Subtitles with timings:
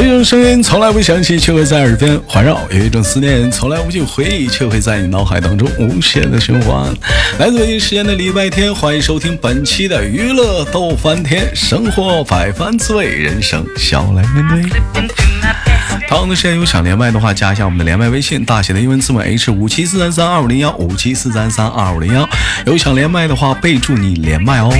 [0.00, 6.90] 有一种声音从来不响起，却会在耳边环绕；有一种思念从来无尽回忆，却会在你脑海当中无限的循环。
[7.38, 14.80] 来自北京时间的礼拜天，欢迎收听本期的娱乐逗翻天，生活百般滋味，人生笑来面对。
[16.08, 22.26] 同样的时间有想连麦的话，加一下我们的连麦微信，大写的英文字母 H 五七四三三二五零幺五七四三三二五零幺。
[22.64, 24.72] 有想连麦的话，备注你连麦哦。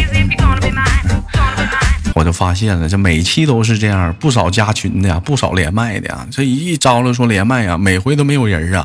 [2.14, 6.26] 我就发现了，这每期都是这样，不少加群的呀，不少连麦的呀。
[6.30, 8.84] 这一招了说连麦呀，每回都没有人啊。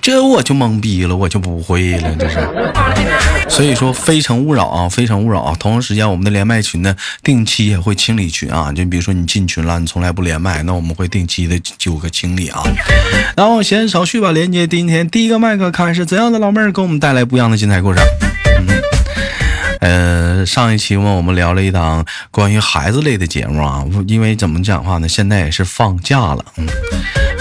[0.00, 2.38] 这我就懵逼了，我就不会了，这是。
[3.48, 5.54] 所以说，非诚勿扰啊，非诚勿扰啊。
[5.60, 8.72] 同时间，我们的连麦群呢，定期也会清理群啊。
[8.72, 12.64] 就比如说你进群了，你从来不连麦，那我们会定期的就个清理啊。
[13.36, 18.00] 然后闲言少叙吧，连接今天第一个麦克，看是怎样的老妹儿给我们带来不一样的精彩故事。
[19.82, 25.08] 呃，上一期嘛，我们聊了一档关于孩子类的节目啊，因为怎么讲话呢？
[25.08, 26.68] 现在也是放假了，嗯。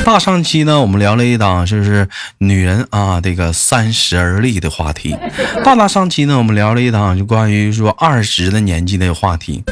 [0.04, 5.16] 大上期呢，我们聊了一档就是女人啊，这个三十而立的话题。
[5.64, 9.64] 大大上期呢，我们聊了一档就关于说二十的年纪的话题。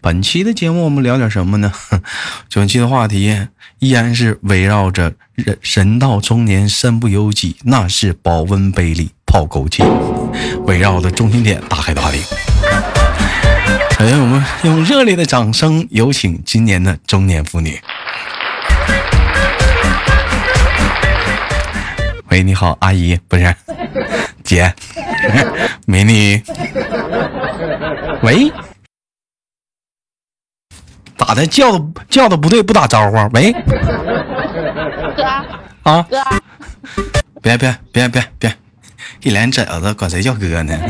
[0.00, 1.72] 本期的节目我们聊点什么呢？
[2.54, 3.36] 本期的话题
[3.80, 9.10] 依然是围绕着人人到中年身不由己，那是保温杯里。
[9.32, 9.82] 泡枸杞，
[10.66, 12.18] 围绕的中心点打开话题。
[13.98, 17.80] 首先，我们用热烈的掌声有请今年的中年妇女。
[22.28, 23.56] 喂，你好，阿姨，不是
[24.44, 24.70] 姐，
[25.86, 26.42] 美女。
[28.22, 28.52] 喂，
[31.16, 31.46] 咋的？
[31.46, 33.16] 叫的叫的不对，不打招呼。
[33.32, 33.50] 喂，
[35.16, 35.24] 哥
[35.84, 36.22] 啊，哥，
[37.40, 38.54] 别别别别别。
[39.22, 40.76] 一脸褶子，管谁叫哥呢？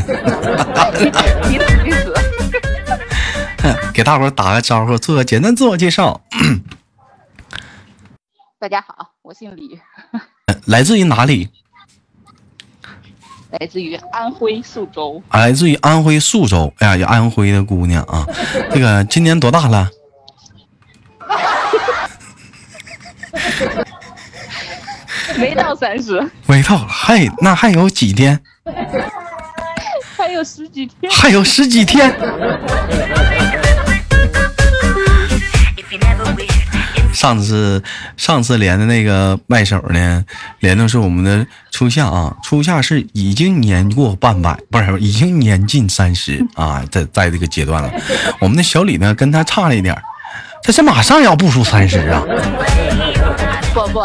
[3.92, 6.18] 给大伙打个招呼，做个简单自我介绍。
[8.58, 9.78] 大家好，我姓李，
[10.64, 11.50] 来自于哪里？
[13.50, 15.22] 来自于安徽宿州。
[15.30, 16.72] 来自于安徽宿州。
[16.78, 18.26] 哎呀，有安徽的姑娘啊！
[18.72, 19.90] 这个今年多大了？
[25.38, 28.38] 没到三十，没到，还那还有几天？
[30.16, 32.14] 还有十几天，还有十几天。
[37.12, 37.82] 上次
[38.16, 40.24] 上次连的那个麦手呢，
[40.60, 47.92] 连的是我们的初夏啊，初夏是已经年过半百，不是已经年近三十啊，在在这个阶段了。
[48.40, 49.96] 我们的小李呢，跟他差了一点，
[50.62, 52.22] 他是马上要步入三十啊。
[53.74, 54.00] 不不，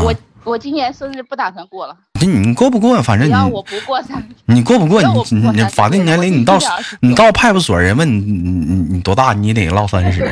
[0.00, 0.14] 我。
[0.44, 1.96] 我今年生日不打算过了。
[2.20, 3.00] 你你过不过？
[3.02, 4.00] 反正你我不过
[4.46, 5.24] 你过不过？
[5.30, 6.58] 你你法定年龄，你到
[7.00, 10.22] 你到派出所，人问你你你多大，你得唠三十。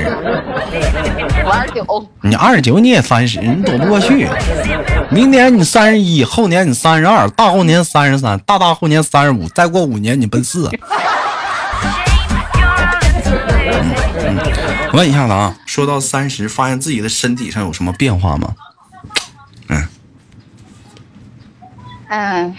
[1.44, 2.08] 我二十九。
[2.20, 4.28] 你二十九你也三十，你躲不过去。
[5.10, 10.70] 明年你三十一，后年你三十二，大后年三十三，大大后年三十五，再过五年你奔四。
[14.92, 18.54] 问一下子啊，说到三十，发现自己的身体上有什么变化吗？
[22.14, 22.54] 嗯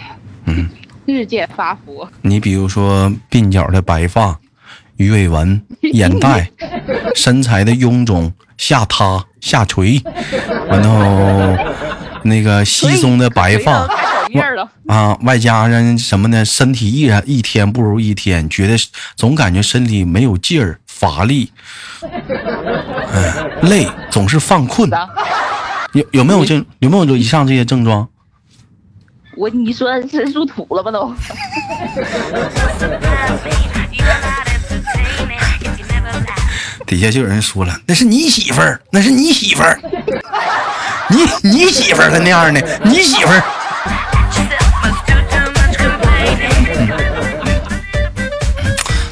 [0.46, 0.68] 嗯，
[1.06, 2.06] 日渐发福。
[2.22, 4.36] 你比如说鬓角的白发、
[4.96, 6.50] 鱼尾纹、眼袋、
[7.14, 10.02] 身材的臃肿、下塌、下垂，
[10.68, 11.56] 然后
[12.24, 13.86] 那个稀松的白发，
[14.88, 16.44] 啊，外加上什么呢？
[16.44, 18.76] 身体依然一天不如一天，觉得
[19.14, 21.52] 总感觉身体没有劲儿，乏力，
[22.02, 24.90] 嗯，累，总是犯困。
[25.92, 28.08] 有有没有这 有没有以上这些症状？
[29.36, 31.14] 我你说是入土了吧都？
[36.86, 39.80] 底下就有人说了，那是你媳妇儿，那是你媳妇儿，
[41.08, 43.42] 你你媳妇儿那样的，你媳妇儿。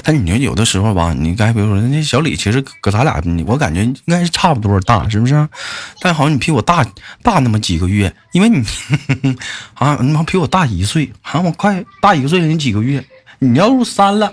[0.02, 5.48] 但你说有的时候吧，你该比如说那小李，其实搁咱俩，我感觉应该是差不多大，是不是？
[6.00, 6.84] 但好像你比我大
[7.22, 8.64] 大那么几个月，因为你
[9.74, 13.04] 啊，你妈比我大一岁，好像我快大一岁了，你几个月？
[13.38, 14.32] 你要入三了，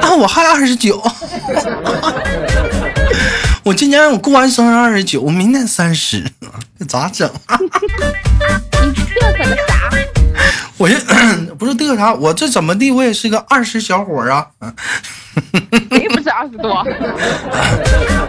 [0.00, 1.00] 啊，我还二十九，
[3.62, 6.28] 我今年我过完生日二十九，我明年三十，
[6.76, 7.30] 这 咋整？
[8.82, 10.11] 你这可能啥？
[10.78, 10.96] 我这
[11.54, 14.50] 不是嘚啥，我这怎么地，我也是个二十小伙啊。
[15.90, 16.86] 谁不是二十多？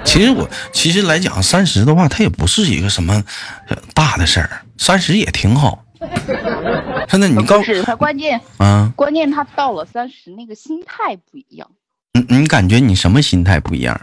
[0.04, 3.24] 其实我其实来讲，三十的话，它也不是一个什么
[3.94, 5.84] 大的事儿，三十也挺好。
[7.08, 11.68] 真的，你告诉他关键啊，关键他到了三十，那个心态不一样。
[12.14, 14.00] 你你感觉你什么心态不一样？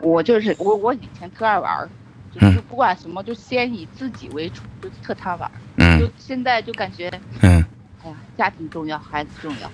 [0.00, 1.88] 我就是我，我以前特爱玩儿，
[2.34, 5.52] 就是不管什么就先以自己为主，就特贪玩儿。
[5.98, 7.10] 嗯就现在就感觉，
[7.40, 7.64] 嗯，
[8.04, 9.70] 哎呀，家庭重要，孩子重要。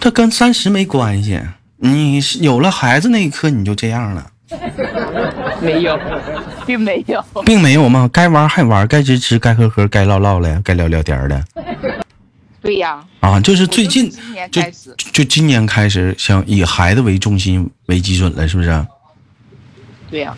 [0.00, 1.40] 这跟三十没关系。
[1.80, 4.30] 你是有了孩子那一刻你就这样了，
[5.62, 5.96] 没有，
[6.66, 7.24] 并没有。
[7.44, 8.10] 并没有吗？
[8.12, 11.40] 该玩还玩，该吃吃，该喝喝，该唠唠了，该聊聊天了
[12.60, 13.40] 对呀，啊。
[13.40, 18.86] 就是最近今年就开始，就今年开始想以孩子为中心为基准了，是不是？
[20.10, 20.34] 对呀，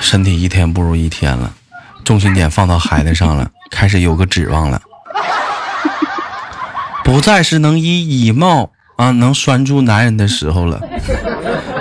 [0.00, 1.52] 身体一天不如一天了，
[2.04, 4.80] 重心点放到孩子上了，开始有个指望了，
[7.04, 10.80] 不再是能以以貌啊能拴住男人的时候了，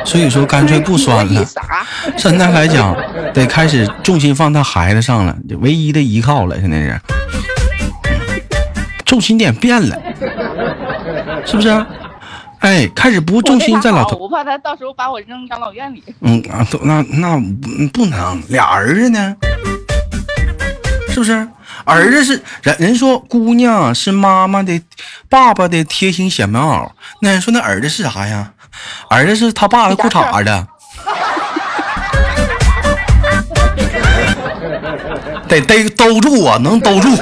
[0.05, 1.45] 所以说干脆不拴了。
[2.17, 2.95] 现在来讲，
[3.33, 7.01] 得开始重心放到孩子上了，唯一的依靠了，现在是，
[9.05, 9.97] 重心点变了，
[11.45, 11.85] 是不是？
[12.59, 16.03] 哎，开始不重心在老头，我怕他到时候把我扔养老院里。
[16.21, 19.35] 嗯啊，都那那不不能，俩儿子呢，
[21.09, 21.47] 是不是？
[21.85, 24.81] 儿子是人人说姑娘是妈妈的、
[25.29, 26.89] 爸爸的贴心小棉袄，
[27.21, 28.51] 那人说那儿子是啥呀？
[29.09, 30.67] 儿子是他爸的裤衩子。
[35.47, 37.15] 得逮兜住啊，能兜住。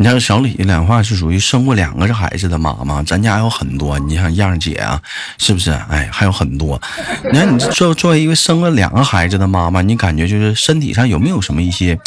[0.00, 3.98] 你像小李两话是属于生过两个孩子的妈妈，咱家有很多。
[3.98, 5.02] 你像样姐啊，
[5.36, 5.72] 是不是？
[5.90, 6.80] 哎，还有很多。
[7.30, 11.98] 你看你作作为一个生了两个孩子的妈妈，你感觉就是身体上有没有什么一些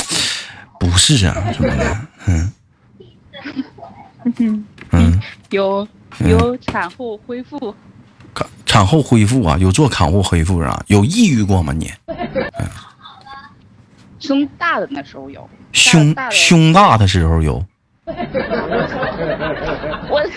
[0.80, 1.98] 不适啊什么的？
[2.26, 2.52] 嗯
[4.90, 5.88] 嗯，有
[6.26, 7.76] 有产后恢复，
[8.34, 10.84] 产产后恢复啊，有做产后恢复啊？
[10.88, 11.94] 有抑郁过吗你？
[14.20, 17.64] 胸大的那时候有，胸胸大的时候有。
[20.10, 20.22] 我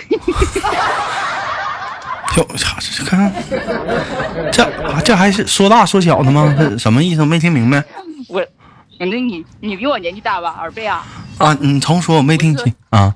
[2.34, 3.32] 就操这看看，
[4.52, 6.54] 这啊这还是说大说小的吗？
[6.58, 7.24] 这什么意思？
[7.24, 7.82] 没听明白
[8.28, 8.44] 我，
[8.98, 11.04] 反正你你比我年纪大吧，二贝啊，
[11.38, 11.56] 啊！
[11.60, 13.14] 你重说，我没听清啊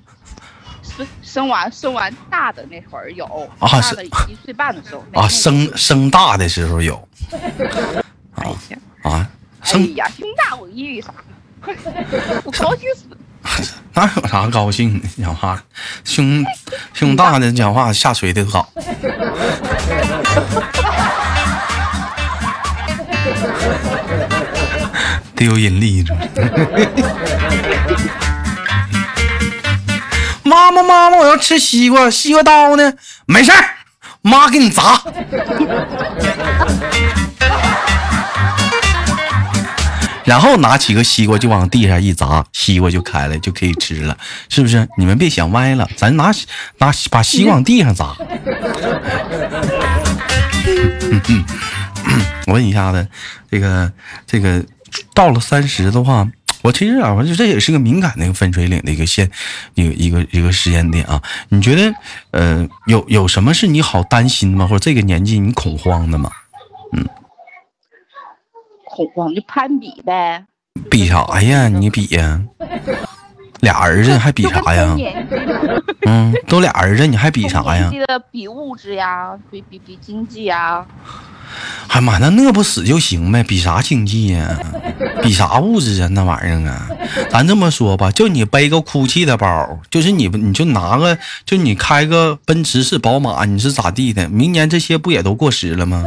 [0.82, 3.24] 生生完生完大的那会儿有，
[3.58, 5.28] 啊是一岁半的时候啊！
[5.28, 6.96] 生生大的时候有
[8.34, 8.44] 啊，
[9.02, 9.26] 哎
[9.62, 11.12] 生呀，胸大我抑郁啥？
[12.44, 13.04] 我高兴死
[13.94, 14.10] 那。
[14.16, 15.08] 有啥高兴的？
[15.22, 15.62] 讲话
[16.04, 16.44] 胸
[16.92, 18.72] 胸大的讲话下垂的好。
[25.34, 26.04] 得有引力，
[30.42, 32.92] 妈妈，妈妈，我要吃西瓜，西瓜刀呢？
[33.24, 33.64] 没事儿，
[34.20, 35.02] 妈给你砸。
[40.30, 44.16] 然后拿起个西瓜就往地上一砸，西瓜就开了，就可以吃了，
[44.48, 44.88] 是不是？
[44.96, 46.30] 你们别想歪了，咱拿
[46.78, 48.14] 拿把西瓜往地上砸。
[51.10, 51.20] 嗯
[52.06, 53.08] 嗯我问一下子，
[53.50, 53.92] 这个
[54.24, 54.64] 这个
[55.12, 56.24] 到了三十的话，
[56.62, 59.28] 我其实啊，我觉得这也是个敏感的一个分水岭的一个线，
[59.74, 61.20] 一个一个一个时间点啊。
[61.48, 61.92] 你觉得
[62.30, 64.64] 呃有有什么是你好担心吗？
[64.68, 66.30] 或者这个年纪你恐慌的吗？
[69.00, 70.44] 恐慌就攀比呗，
[70.90, 71.68] 比啥呀？
[71.68, 72.38] 你比呀？
[73.60, 74.94] 俩儿子还比啥呀
[76.06, 77.90] 嗯，都俩儿子，你还比啥呀同年？
[77.92, 80.84] 纪的比物质呀，比比比经济呀，
[81.88, 83.42] 哎妈，那饿不死就行呗？
[83.42, 84.58] 比啥经济呀？
[85.22, 86.08] 比啥物质啊？
[86.08, 86.86] 那玩意儿啊？
[87.30, 91.16] 咱这么说吧，就你背个 GUCCI 的包，就是你你就拿个，
[91.46, 94.28] 就你开个奔驰是宝马，你是咋地的？
[94.28, 96.04] 明年这些不也都过时了吗？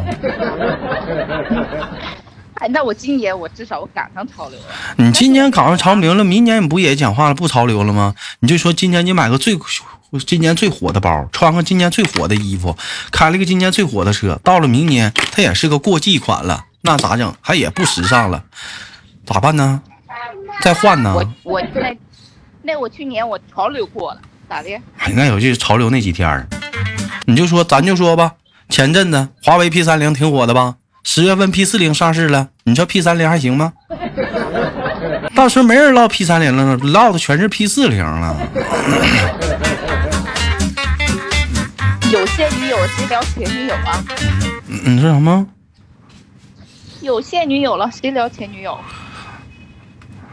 [2.64, 4.66] 哎，那我今年我至少我赶上潮流了。
[4.96, 8.16] 你今年赶上潮流了，明年你不也讲话了不潮流了吗？
[8.40, 9.60] 你就说今年你买个最
[10.26, 12.78] 今年最火的包，穿个今年最火的衣服，
[13.12, 17.36] 开了个今年最火的车，到了明年它也是个过季款了，那咋整？
[17.42, 18.46] 还也不时尚了，
[19.26, 19.82] 咋办呢？
[20.62, 21.14] 再换呢？
[21.14, 21.98] 我我那
[22.62, 24.74] 那我去年我潮流过了，咋的？
[25.00, 26.48] 哎那有就是潮流那几天儿
[27.26, 28.36] 你就说咱就说吧，
[28.70, 30.76] 前阵子华为 P 三零挺火的吧？
[31.04, 33.74] 十月份 P 四零上市了，你说 P 三零还行吗？
[35.36, 38.36] 到时候没人唠 P 三零了，唠的全是 P 四零了。
[42.12, 44.04] 有现女友谁聊前女友啊？
[44.86, 45.46] 你说什么？
[47.02, 48.78] 有现女友了谁聊前女友？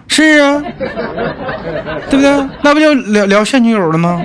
[0.07, 2.49] 是啊，对不对？
[2.63, 4.25] 那不就聊聊现女友了吗？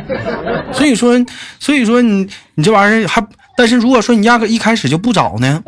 [0.71, 1.13] 所以说，
[1.59, 3.25] 所以说你你这玩意儿还，
[3.55, 5.63] 但是如果说你压根一开始就不找呢，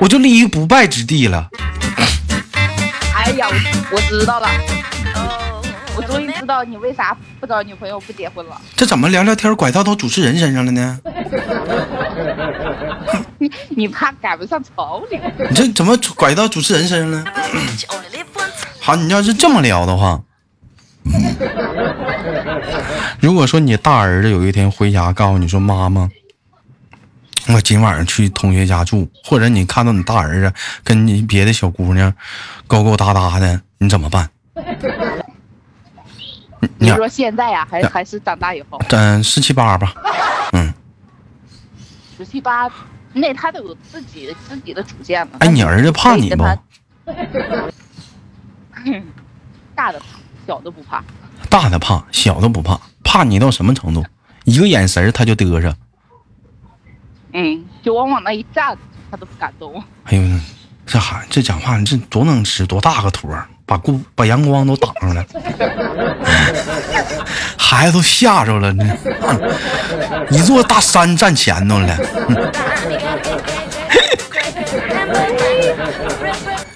[0.00, 1.48] 我就立于不败之地了。
[3.14, 4.48] 哎呀，我我知道了。
[5.14, 5.62] 哦。
[6.10, 8.60] 终于知道你为啥不找女朋友不结婚了。
[8.74, 10.98] 这怎么聊聊天拐到到主持人身上了呢？
[13.38, 15.20] 你你怕赶不上潮流？
[15.48, 17.24] 你这怎么拐到主持人身上了？
[18.80, 20.20] 好，你要是这么聊的话，
[23.20, 26.08] 如果说你大儿子有一天回家告诉你说妈妈，
[27.52, 30.52] 我今晚上去同学家住，或者你看到你大儿子
[30.84, 32.12] 跟你别的小姑娘
[32.66, 34.28] 勾勾搭搭的，你怎么办？
[36.60, 38.78] 你你说现在呀、还还是长大以后？
[38.90, 39.94] 嗯十七八吧，
[40.52, 40.72] 嗯，
[42.16, 42.70] 十七八，
[43.12, 45.32] 那他都有自己自己的主见了。
[45.40, 46.44] 哎，你儿子怕你不？
[49.74, 50.04] 大的怕，
[50.46, 51.02] 小的不怕。
[51.48, 54.04] 大的怕，小的不怕，怕你到什么程度？
[54.44, 55.74] 一个眼神儿他就嘚瑟。
[57.32, 58.76] 嗯，就往往那一站，
[59.10, 59.82] 他都不敢动。
[60.04, 60.22] 哎呦，
[60.86, 65.24] 这孩这讲话，你这多能吃，多大个坨儿，把光把阳光都挡上了，
[67.56, 68.96] 孩子都吓着了，呢，
[70.30, 71.96] 一座大山站前头了。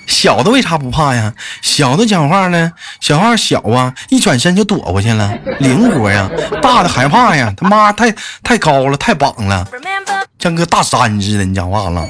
[0.06, 1.34] 小的为啥不怕呀？
[1.60, 6.30] 小的讲话呢，小话小啊，一转身就躲过去了，灵活呀。
[6.62, 8.10] 大的害怕呀，他妈太
[8.42, 9.68] 太高了，太绑了，
[10.44, 11.44] 像个大山似的。
[11.46, 12.06] 你讲话了，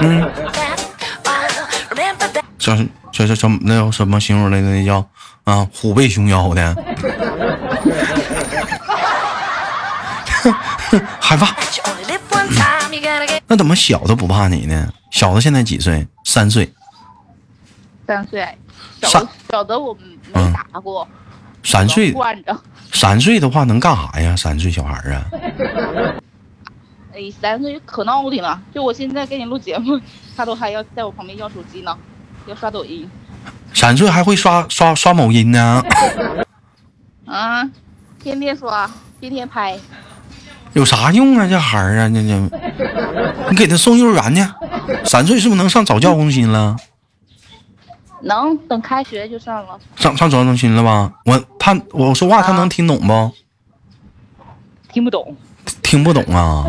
[0.00, 0.26] 嗯，
[2.58, 2.74] 叫
[3.12, 4.68] 叫叫叫那叫什么形容来的？
[4.70, 5.06] 那叫
[5.44, 6.72] 啊虎背熊腰的，
[11.20, 11.54] 害怕。
[13.46, 14.90] 那怎么小的不怕你呢？
[15.10, 16.08] 小的现在几岁？
[16.24, 16.72] 三岁。
[18.06, 18.48] 三岁，
[19.02, 21.06] 小小的我们没打过。
[21.62, 22.58] 三岁，惯着。
[22.94, 24.34] 三岁的话能干啥呀？
[24.34, 25.26] 三岁小孩啊，
[27.14, 28.60] 哎，三岁可闹挺了。
[28.74, 30.00] 就我现在给你录节目，
[30.36, 31.96] 他都还要在我旁边要手机呢，
[32.46, 33.08] 要刷抖音。
[33.72, 35.82] 三岁还会刷刷刷某音呢？
[37.24, 37.62] 啊，
[38.18, 38.90] 天天刷，
[39.20, 39.78] 天天拍。
[40.72, 41.46] 有啥用啊？
[41.46, 44.44] 这孩儿啊，这这，你给他送幼儿园去。
[45.04, 46.76] 三岁是不是能上早教中心了？
[48.22, 49.78] 能等开学就上了。
[49.94, 51.12] 上上早教中心了吧？
[51.26, 53.30] 我他我说话他能听懂不？
[54.92, 55.36] 听不懂，
[55.94, 56.66] 听不懂啊？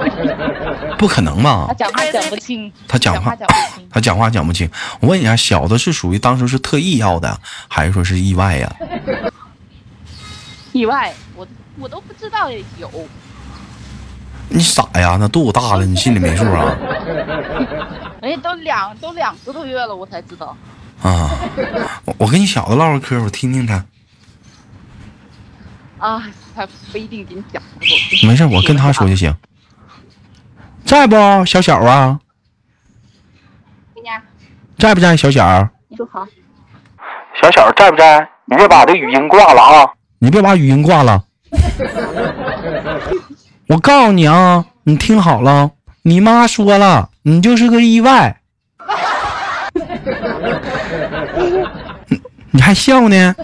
[0.98, 1.74] 不可能吧他？
[1.74, 2.70] 讲话讲不清。
[2.86, 3.88] 他讲话讲讲不清。
[3.90, 4.70] 他讲话讲不清。
[5.00, 8.70] 我问一下，小的是属于当时是特意要的，还是说是意外呀？
[10.72, 11.46] 意外，我
[11.78, 12.90] 我都不知道有。
[14.50, 15.16] 你傻呀？
[15.18, 16.76] 那肚子大了， 你心里没数啊？
[18.20, 20.54] 人家都两都两个多月了，我才知道。
[21.00, 21.30] 啊！
[22.04, 23.82] 我我跟你小子唠唠嗑，我听听他。
[25.98, 26.22] 啊，
[26.54, 27.62] 他不一定给你讲。
[28.26, 29.34] 没事，我跟他说就行。
[30.84, 32.20] 在不，小小啊？
[34.78, 35.68] 在不在，小小？
[35.88, 36.26] 你说好。
[37.40, 38.28] 小小在不在？
[38.44, 39.90] 你别把这语音挂了啊！
[40.18, 41.24] 你别把语音挂了。
[43.68, 45.72] 我告诉你啊，你听好了，
[46.02, 48.40] 你妈说了，你就是个意外。
[52.08, 52.20] 你
[52.52, 53.34] 你还笑呢？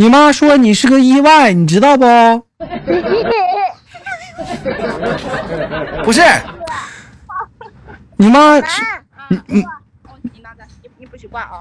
[0.00, 2.06] 你妈说你是个意外，你知道不？
[6.02, 6.22] 不是，
[8.16, 8.82] 你妈是
[9.28, 9.62] 嗯嗯。
[10.08, 11.60] 哦，你拿着，你你不许挂啊。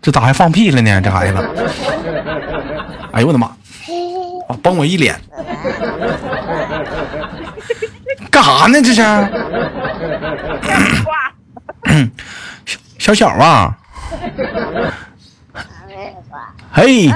[0.00, 1.00] 这咋还放屁了呢？
[1.02, 1.38] 这孩子，
[3.10, 3.48] 哎呦我的妈！
[4.46, 5.20] 啊，崩我一脸，
[8.30, 8.80] 干啥呢？
[8.80, 9.02] 这是？
[11.02, 11.34] 挂。
[12.98, 13.76] 小小啊，
[16.72, 17.08] 嘿，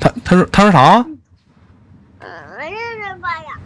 [0.00, 1.04] 他他说他说啥？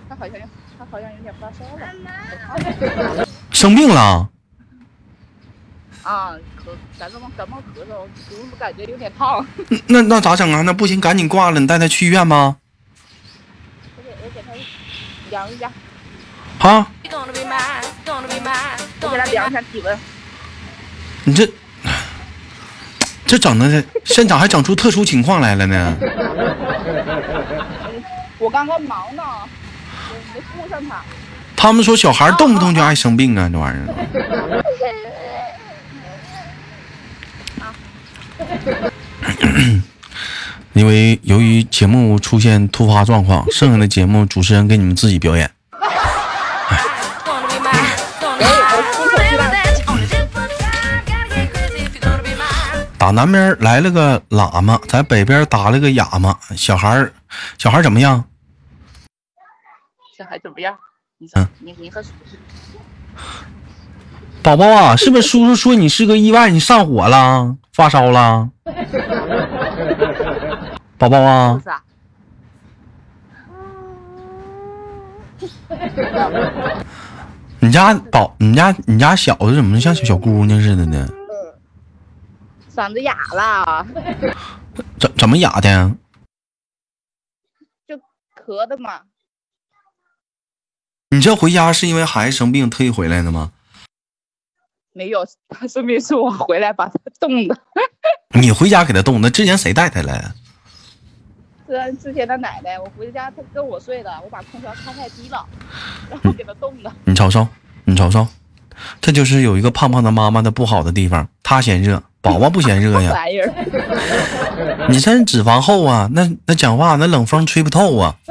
[0.09, 0.41] 他好像
[0.79, 3.27] 他好像有点发烧了。
[3.51, 4.29] 生病了？
[6.03, 8.09] 啊，咳感冒感冒咳嗽，
[8.51, 9.47] 我感觉有点烫。
[9.89, 10.63] 那那咋整啊？
[10.63, 12.57] 那不行，赶紧挂了，你带他去医院吧。
[13.97, 14.53] 我给我给他
[15.31, 15.71] 量一下，
[16.61, 17.09] 啊，我
[19.11, 19.99] 给他量一下体温。
[21.25, 21.47] 你这
[23.29, 25.95] 这整的现场还整出特殊情况来了呢。
[28.39, 31.03] 我刚刚忙呢，我没顾上他。
[31.55, 33.85] 他们说小孩动不动就爱生病啊，这玩意儿。
[40.73, 45.51] 因为由于节目出现突发状况，剩下的节目主持人给你们自己表演。
[53.09, 56.39] 打南边来了个喇嘛，在北边打了个哑巴。
[56.55, 57.11] 小孩儿，
[57.57, 58.23] 小孩儿怎么样？
[60.19, 60.77] 小孩怎么样？
[61.17, 62.03] 你说，你你和
[64.43, 66.51] 宝宝啊，是不是叔叔说你是个意外？
[66.51, 68.51] 你上火了，发烧了？
[70.99, 71.59] 宝宝啊？
[77.59, 81.09] 你家宝，你家你家小子怎么像小小姑娘似的呢？
[82.79, 83.85] 嗓子哑了，
[85.01, 85.97] 怎怎么哑的？
[87.89, 87.97] 就
[88.37, 89.01] 咳的嘛。
[91.11, 93.51] 你这回家是因为孩子生病特意回来的吗？
[94.93, 97.61] 没有，他生病是我回来把他冻的。
[98.39, 100.33] 你回家给他冻的，之前谁带他来？
[101.67, 105.45] 是之前的奶奶，我回家他跟我睡的，我把空调开太低了，
[106.09, 106.93] 然后给他冻的。
[107.07, 107.49] 你瞅瞅，
[107.87, 108.29] 你瞅瞅，
[109.01, 113.15] 这就是有一个胖胖的妈妈的不好的地方，她嫌热，宝宝不嫌热呀。
[114.89, 118.17] 你这脂肪厚啊，那那讲话那冷风吹不透啊。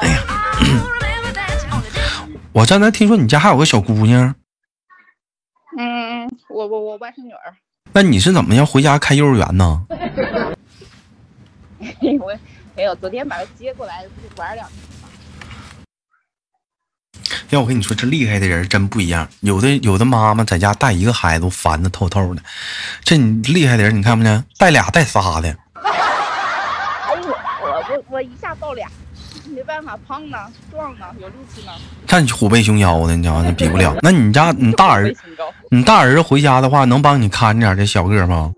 [0.00, 0.18] 哎呀，
[2.52, 4.34] 我刚才听说你家还有个小姑娘，
[5.78, 7.54] 嗯，我我我外甥女儿，
[7.92, 9.86] 那你是怎么样回家开幼儿园呢？
[12.20, 12.32] 我
[12.74, 14.04] 没有，昨天把她接过来
[14.36, 14.91] 玩两天。
[17.50, 19.28] 要我跟你说，这厉害的人真不一样。
[19.40, 22.42] 有的有的妈妈在家带一个孩子，烦的透透的。
[23.04, 24.44] 这你厉害的人，你看不见？
[24.58, 25.48] 带俩带仨的。
[25.74, 27.28] 哎呦，
[27.62, 28.88] 我我我一下抱俩，
[29.48, 30.38] 没办法，胖呢，
[30.70, 31.72] 壮呢，有力气呢。
[32.06, 33.96] 看你虎背熊腰的，你瞧那比不了。
[34.02, 35.14] 那你家你大儿
[35.70, 38.52] 你大儿子回家的话，能帮你看着点这小个吗？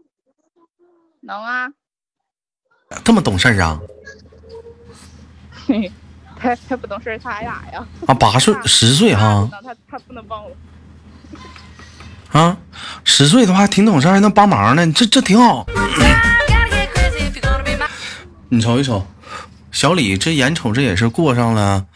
[1.23, 1.69] 能啊，
[3.03, 3.81] 这么懂事儿啊？
[6.45, 7.83] 他他不懂事儿，他俩呀。
[8.07, 10.51] 啊，八岁十岁哈他他他不能帮我。
[12.39, 12.55] 啊，
[13.03, 15.67] 十岁的话挺懂事儿，还能帮忙呢，这这挺好。
[18.51, 19.07] 你瞅一瞅，
[19.73, 21.87] 小李这眼瞅这也是过上了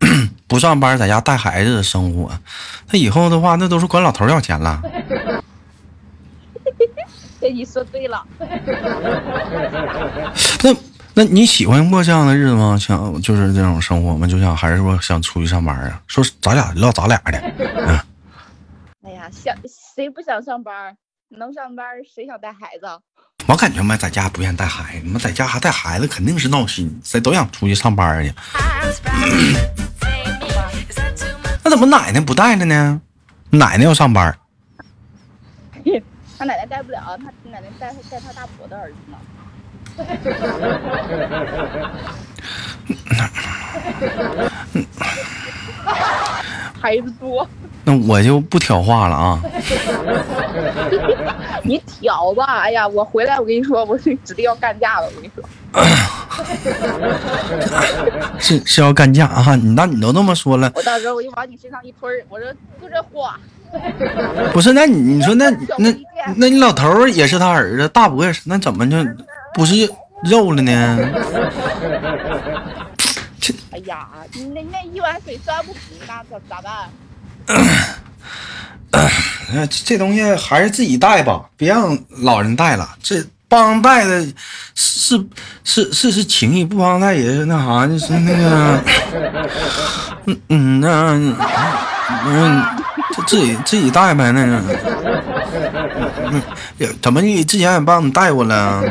[0.48, 2.30] 不上班在家带孩子的生活。
[2.86, 4.80] 他以后的话，那都是管老头要钱了。
[7.38, 8.24] 对，你说对了。
[10.62, 10.74] 那
[11.18, 12.78] 那你喜欢过这样的日子吗？
[12.78, 14.24] 想就是这种生活吗？
[14.24, 16.00] 就想还是说想出去上班啊？
[16.06, 17.38] 说咱俩唠咱俩的，
[17.84, 18.06] 啊，
[19.04, 19.52] 哎呀，想
[19.96, 20.96] 谁不想上班？
[21.30, 22.86] 能上班谁想带孩子？
[23.48, 28.32] 我感觉嘛，在家不愿意带孩子，妈在家还带孩子肯定是闹心，谁都想出去上班去。
[31.64, 33.00] 那怎么奶奶不带了呢？
[33.50, 34.38] 奶奶要上班，
[36.38, 39.18] 他奶奶带不了，他奶奶带带他大伯的儿子呢。
[46.80, 47.44] 孩子多，
[47.84, 49.42] 那我就不挑话了啊。
[51.64, 52.44] 你挑吧。
[52.60, 55.06] 哎呀，我回来我跟你说，我是指定要干架了。
[55.06, 55.42] 我跟你说，
[58.38, 59.56] 是是要干架啊！
[59.56, 62.48] 你那你都那么说了，我到时候我就往你身上一推，我说
[62.80, 63.30] 就这货。
[64.52, 64.72] 不是？
[64.72, 65.92] 那你你说那那
[66.36, 68.96] 那你老头儿也是他儿子，大伯也是，那怎么就
[69.58, 69.74] 不是
[70.22, 70.70] 肉了呢？
[73.40, 76.88] 这哎呀，你那那一碗水端不平，那咋咋办？
[79.52, 82.88] 呃，这东西还是自己带吧，别让老人带了。
[83.02, 84.24] 这帮带的
[84.76, 85.20] 是
[85.64, 88.80] 是是是情谊，不帮带也是那啥，就是那个，
[90.26, 90.88] 嗯嗯那
[92.26, 92.64] 嗯，
[93.12, 94.62] 就自己自己带呗，那个。
[96.30, 96.40] 嗯，
[96.76, 98.82] 也怎么你之前也帮你带过了？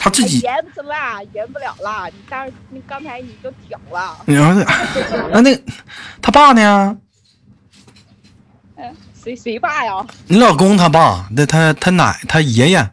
[0.00, 0.40] 嗯，他自己。
[0.40, 2.06] 盐不是辣，盐不了辣。
[2.06, 4.16] 你当你刚才你就挑了。
[4.24, 4.54] 然后
[5.30, 5.62] 那那
[6.22, 6.96] 他爸呢？
[8.76, 10.06] 嗯，谁谁爸呀？
[10.26, 12.90] 你老公他爸，那他他奶他爷爷，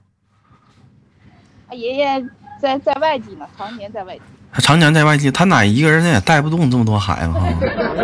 [1.69, 2.25] 他爷爷
[2.61, 4.21] 在在外地呢，常年在外地。
[4.51, 7.47] 他常年在外地，他奶一个人也带不动这么多孩子哈。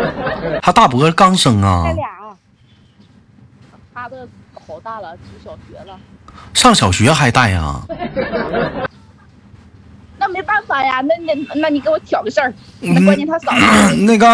[0.62, 2.08] 他大伯刚生啊他，俩。
[3.92, 4.26] 他的
[4.66, 5.98] 好大了，读小学了。
[6.52, 7.80] 上小学还带呀？
[7.88, 7.94] 那
[10.34, 12.52] 没办法呀，那那那你给我挑个事儿。
[12.80, 13.94] 那关键他嫂子。
[14.02, 14.26] 那个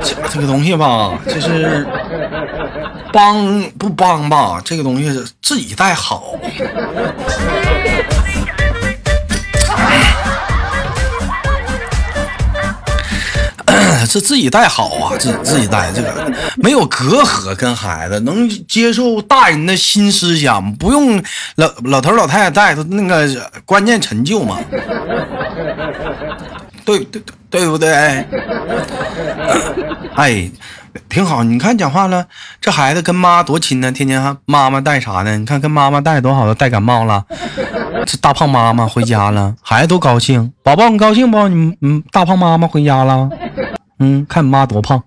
[0.00, 1.86] 这这个东西吧，就是
[3.12, 6.34] 帮不帮吧，这个东西自己带好。
[14.06, 21.22] 是自己带好啊，自自己带这个没有隔阂，跟孩子能接受大人的新思想，不用
[21.56, 24.58] 老老头老太太带，他那个观念陈旧嘛。
[26.84, 27.90] 对对对不对？
[30.16, 30.50] 哎，
[31.08, 31.44] 挺好。
[31.44, 32.26] 你看讲话了，
[32.60, 35.38] 这孩子跟妈多亲呢，天天还妈妈带啥呢？
[35.38, 37.24] 你看跟妈妈带多好，都带感冒了。
[38.04, 40.52] 这大胖妈妈回家了，孩子都高兴。
[40.64, 41.46] 宝宝，你高兴不？
[41.46, 43.30] 你嗯，大胖妈妈回家了。
[44.02, 45.00] 嗯，看你妈多胖，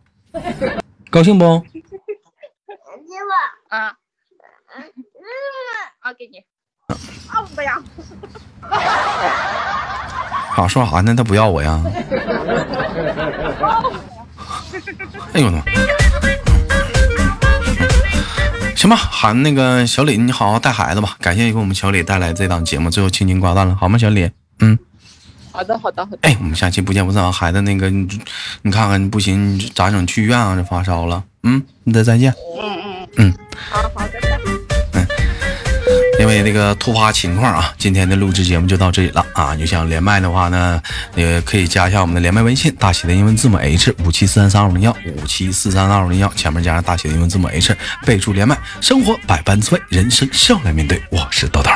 [1.09, 1.61] 高兴不？
[3.67, 3.87] 啊，
[5.99, 6.37] 啊，给你。
[7.27, 7.73] 啊，不要。
[10.53, 11.13] 好说啥呢？
[11.13, 11.83] 他不要我呀？
[15.33, 15.61] 哎呦我的妈！
[18.77, 21.17] 行吧，喊那个小李，你好好带孩子吧。
[21.19, 23.97] 感谢给我们小李带来这档节目，最后轻轻挂断了，好吗？
[23.97, 24.79] 小李，嗯，
[25.55, 26.17] 好的，好的，好的。
[26.21, 27.31] 哎，我们下期不见不散。
[27.31, 28.05] 孩子那个，你
[28.63, 30.05] 你看看不行，你咋整？
[30.05, 30.53] 去医院啊？
[30.53, 31.23] 这发烧了。
[31.43, 32.33] 嗯，那再再见。
[32.61, 33.33] 嗯嗯嗯，
[33.71, 34.13] 好好的。
[36.19, 39.53] 因为那个突发情况啊，今天的录制节目就到这里了啊！
[39.53, 40.81] 你想连麦的话呢，
[41.13, 48.57] 也可以加一下我们的连麦微信，大写的英文字母 H 五七四三三二五零幺五七四三二五零幺，前面加上大写的英文字母 H，备注连麦。
[48.81, 51.01] 生活百般滋味，人生笑来面对。
[51.11, 51.69] 我是豆豆。